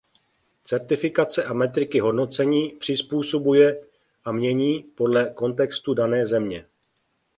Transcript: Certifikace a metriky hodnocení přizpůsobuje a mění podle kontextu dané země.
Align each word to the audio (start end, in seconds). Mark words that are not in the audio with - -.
Certifikace 0.69 1.43
a 1.43 1.53
metriky 1.53 1.99
hodnocení 1.99 2.69
přizpůsobuje 2.69 3.85
a 4.25 4.31
mění 4.31 4.83
podle 4.83 5.33
kontextu 5.33 5.93
dané 5.93 6.27
země. 6.27 6.65